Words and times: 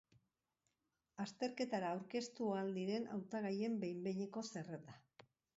Azterketara 1.25 1.91
aurkeztu 1.97 2.49
ahal 2.55 2.73
diren 2.79 3.07
hautagaien 3.19 3.79
behin-behineko 3.85 4.47
zerrenda. 4.49 4.99